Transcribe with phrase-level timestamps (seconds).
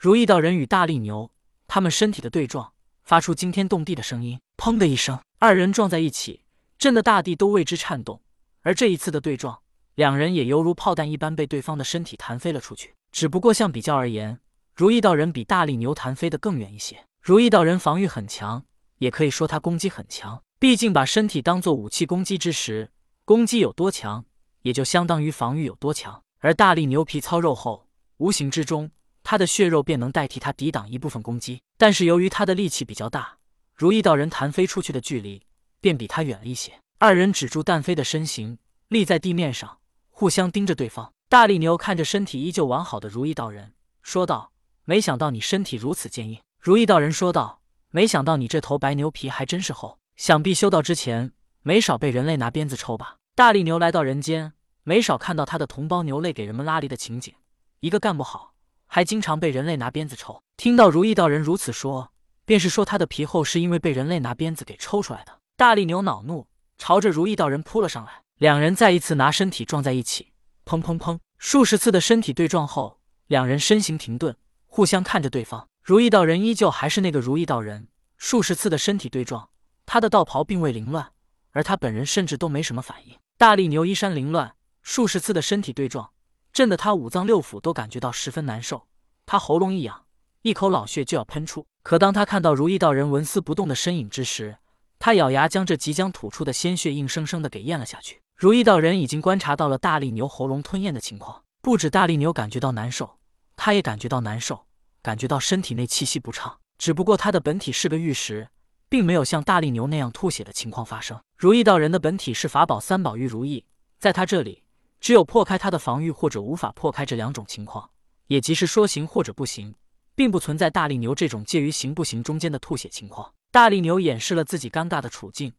[0.00, 1.30] 如意道人与大力牛，
[1.66, 4.40] 他们身体的对撞，发出惊天动地的声音。
[4.56, 6.40] 砰的一声，二人撞在一起，
[6.78, 8.22] 震得大地都为之颤动。
[8.62, 9.60] 而这一次的对撞，
[9.96, 12.94] 两人也犹如炮弹一般被对方的身体弹飞了出去。
[13.12, 14.40] 只不过相比较而言，
[14.74, 17.04] 如意道人比大力牛弹飞得更远一些。
[17.20, 18.64] 如意道人防御很强，
[19.00, 20.42] 也可以说他攻击很强。
[20.58, 22.90] 毕竟把身体当做武器攻击之时，
[23.26, 24.24] 攻击有多强，
[24.62, 26.22] 也就相当于防御有多强。
[26.38, 27.86] 而大力牛皮糙肉厚，
[28.16, 28.90] 无形之中，
[29.22, 31.62] 他的血肉便能代替他抵挡一部分攻击。
[31.76, 33.38] 但是由于他的力气比较大，
[33.74, 35.42] 如意道人弹飞出去的距离
[35.80, 36.72] 便比他远了一些。
[36.98, 39.78] 二人止住弹飞的身形，立在地面上，
[40.10, 41.12] 互相盯着对方。
[41.28, 43.72] 大力牛看着身体依旧完好的如意道人，
[44.02, 44.52] 说道
[44.84, 57.32] ：“没想到你身体如此坚硬。”如意道人说道：“没想到你这头白牛皮还真是厚，想必修道之前没少被人类拿鞭子抽吧？”大力牛来到人间，没少看到他的同胞牛类给人们拉犁的情景，
[57.78, 58.52] 一个干不好，
[58.92, 60.42] 还经常被人类拿鞭子抽。
[60.56, 62.10] 听到如意道人如此说，
[62.44, 65.38] 便是说他的皮厚是因为被人类拿鞭子给抽出来的。
[65.56, 66.48] 大力牛恼怒。
[66.76, 70.32] 朝着如意道人扑了上来，两人再一次拿身体撞在一起，
[70.64, 74.34] 砰砰砰，数十次的身体对撞后，两人身形停顿，
[74.66, 75.68] 互相看着对方。
[75.84, 79.50] 如意道人依旧还是那个如意道人，数十次的身体对撞，
[79.84, 81.12] 他的道袍并未凌乱，
[81.50, 83.18] 而他本人甚至都没什么反应。
[83.36, 86.08] 大力牛衣衫凌乱，数十次的身体对撞，
[86.52, 88.86] 震得他五脏六腑都感觉到十分难受，
[89.24, 90.04] 他喉咙一痒，
[90.42, 91.66] 一口老血就要喷出。
[91.82, 94.58] 可当他看到如意道人纹丝不动的身影之时，
[94.98, 98.20] 他咬牙将这即将吐出的鲜血硬生生的给咽了下去。
[98.36, 103.18] 如意道人已经观察到了大力牛喉咙吞咽的情况，不止大力牛感觉到难受，
[103.56, 104.66] 他也感觉到难受，
[105.02, 106.58] 感觉到身体内气息不畅。
[106.78, 108.48] 只不过他的本体是个玉石，
[108.88, 111.20] 并没有像大力牛那样吐血的情况发生。
[111.36, 113.64] 如意道人的本体是法宝三宝玉如意，
[113.98, 114.64] 在他这里，
[115.00, 117.90] 只有破开他的防御或者无法破开这两种情况，
[118.26, 119.74] 也即是说行或者不行，
[120.14, 123.32] 并不存在大力牛这种介于行不行中间的吐血情况。
[123.50, 125.52] 大力牛掩饰了自己尴尬的处境，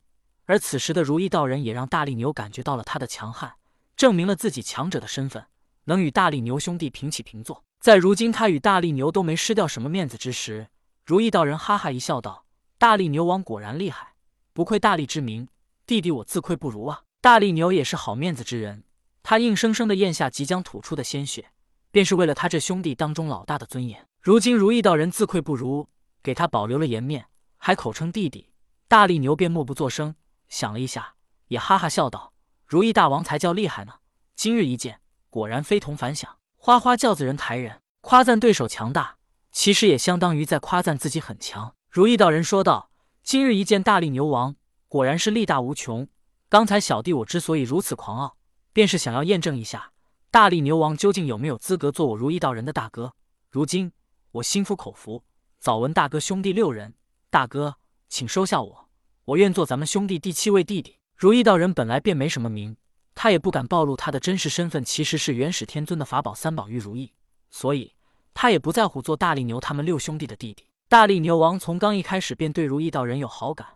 [0.45, 3.53] 而此时的如意道人也让大力牛感觉到了他的强悍，
[3.97, 5.45] 证明了自己强者的身份，
[5.85, 7.63] 能与大力牛兄弟平起平坐。
[7.79, 10.67] 在如今他与大力牛都没失掉什么面子之时，
[11.03, 12.45] 如意道人哈哈一笑，道
[12.77, 14.13] ：“大力牛王果然厉害，
[14.53, 15.47] 不愧大力之名，
[15.87, 18.83] 弟弟我自愧不如啊。”大力牛也是好面子之人，
[19.23, 21.51] 他硬生生的咽下即将吐出的鲜血，
[21.91, 24.07] 便是为了他这兄弟当中老大的尊严。
[24.21, 25.87] 如今如意道人自愧不如，
[26.21, 27.25] 给他保留了颜面。
[27.57, 28.51] 还口称弟弟，
[28.87, 30.15] 大力牛便默不作声，
[30.49, 31.13] 想了一下，
[31.47, 32.33] 也哈哈笑道
[32.65, 33.93] ：“如意大王才叫厉害呢，
[34.35, 34.99] 今日一见，
[35.29, 36.37] 果然非同凡响。
[36.57, 39.17] 花花轿子人抬人，夸赞对手强大，
[39.51, 42.89] 其实也相当于在夸赞自己很强。”如意道人说道
[43.21, 44.55] ：“今日一见大力牛王，
[44.87, 46.07] 果然是力大无穷。
[46.49, 48.37] 刚才小弟我之所以如此狂傲，
[48.73, 49.91] 便是想要验证一下
[50.29, 53.13] 大力牛王究竟有没有资格做我如意道人的大哥。
[53.49, 53.91] 如今
[54.31, 55.23] 我心服口服，
[55.59, 56.93] 早闻大哥兄弟六人。”
[57.29, 57.75] 大哥，
[58.09, 58.89] 请收下我，
[59.23, 60.97] 我愿做咱们兄弟第七位弟弟。
[61.15, 62.75] 如意道人本来便没什么名，
[63.15, 67.13] 他也不敢暴露他的真实身份，其实是元始天尊的法宝三宝玉如意，
[67.49, 67.93] 所以
[68.33, 70.65] 他也不在乎做大力牛他们六兄弟的弟弟。
[70.89, 73.67] 大力牛王从刚一开始便对如意道人有好感，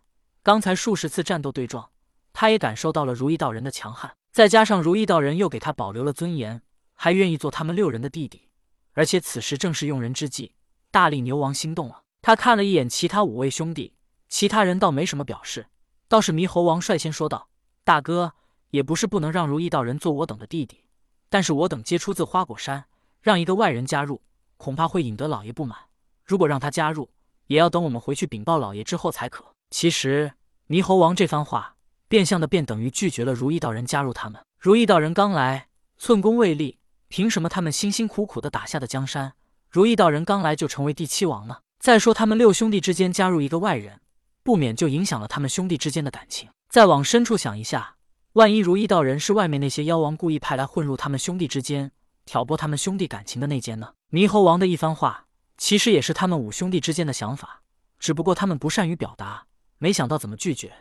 [0.44, 1.90] 刚才数十次战斗对撞，
[2.34, 6.62] 他也感受到了如意道人的强悍，再加上如意道人又给他保留了尊严，
[6.94, 8.50] 还愿意做他们六人的弟弟，
[8.91, 10.51] 而且此时正是用人之际，
[10.91, 12.01] 大力牛王心动了。
[12.22, 13.94] 他看了一眼其他五位兄弟，
[14.28, 15.68] 其他人倒没什么表示，
[16.09, 17.47] 倒是猕猴王率先说道
[17.85, 18.34] ：“大哥，
[18.72, 20.81] 也不是不能让如意道人做我等的弟弟，
[21.29, 22.84] 但是我等皆出自花果山，
[23.22, 24.22] 让一个外人加入，
[24.57, 25.79] 恐怕会引得老爷不满。
[26.25, 27.09] 如果让他加入，
[27.47, 30.34] 也要等我们回去禀报老爷之后才可。”其实，
[30.67, 31.75] 猕猴王这番话，
[32.16, 34.42] 变相的便等于拒绝了如意道人加入他们。
[34.58, 35.68] 如意道人刚来，
[35.98, 39.34] 寸功未立，凭什么他们辛辛苦苦的打下的江山，
[39.70, 41.58] 如意道人刚来就成为第七王呢？
[41.78, 44.00] 再说，他们六兄弟之间加入一个外人，
[44.44, 46.48] 不免就影响了他们兄弟之间的感情。
[46.70, 47.98] 再往深处想一下，
[48.32, 51.92] 万一如意道人是外面那些妖王故意派来混入他们兄弟之间，
[52.24, 53.90] 挑拨他们兄弟感情的内奸呢？
[54.12, 55.26] 猕猴王的一番话，
[55.58, 57.62] 其实也是他们五兄弟之间的想法，
[58.00, 59.47] 只不过他们不善于表达，
[59.79, 60.72] 没想到怎么拒绝，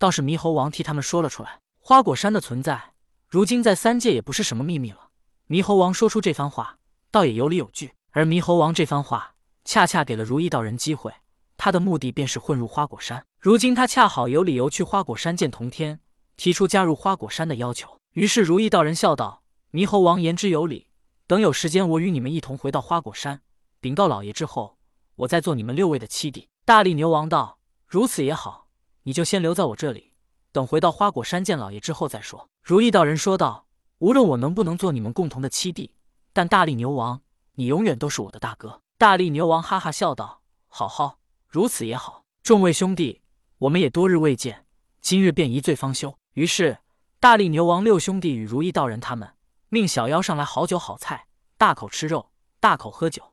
[0.00, 1.60] 倒是猕猴王替他们说了出来。
[1.78, 2.94] 花果山的存在，
[3.28, 5.10] 如今在三界也不是什么秘密了。
[5.48, 6.78] 猕猴王说出这番话，
[7.12, 7.92] 倒也有理有据。
[8.10, 9.34] 而猕猴王这番话。
[9.62, 11.12] 恰恰给了如意道人机会，
[11.58, 13.24] 他的目的便是混入花果山。
[13.38, 16.00] 如今他恰好有理由去花果山见同天，
[16.38, 17.98] 提出加入花果山的要求。
[18.14, 20.88] 于是如意道人笑道：“猕猴王言之有理，
[21.26, 23.42] 等有时间，我与你们一同回到花果山，
[23.80, 24.78] 禀告老爷之后，
[25.16, 28.59] 我再做你们六位的七弟。”大力牛王道：“如此也好，
[29.02, 30.12] 你就先留在我这里，
[30.52, 33.66] 等回到花果山见老爷之后再说。”如意道人说道
[33.98, 35.94] ：“无论我能不能做你们共同的七弟，
[36.32, 37.20] 但大力牛王，
[37.54, 41.18] 你永远都是我的大哥。”大力牛王哈哈笑道：“好好，
[41.48, 42.24] 如此也好。
[42.42, 43.22] 众位兄弟，
[43.58, 44.66] 我们也多日未见，
[45.00, 46.78] 今日便一醉方休。”于是，
[47.18, 49.34] 大力牛王六兄弟与如意道人他们
[49.68, 51.26] 命小妖上来好酒好菜，
[51.56, 52.30] 大口吃肉，
[52.60, 53.29] 大口喝酒。